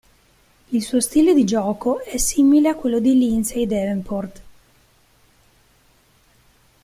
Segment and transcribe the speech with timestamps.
[0.71, 4.41] Il suo stile di gioco è simile a quello di Lindsay Davenport.